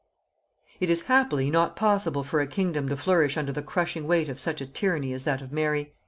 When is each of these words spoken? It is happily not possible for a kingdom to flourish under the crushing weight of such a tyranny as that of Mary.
It 0.79 0.89
is 0.89 1.01
happily 1.03 1.51
not 1.51 1.75
possible 1.75 2.23
for 2.23 2.41
a 2.41 2.47
kingdom 2.47 2.89
to 2.89 2.97
flourish 2.97 3.37
under 3.37 3.51
the 3.51 3.61
crushing 3.61 4.07
weight 4.07 4.29
of 4.29 4.39
such 4.39 4.59
a 4.59 4.65
tyranny 4.65 5.13
as 5.13 5.25
that 5.25 5.43
of 5.43 5.51
Mary. 5.51 5.93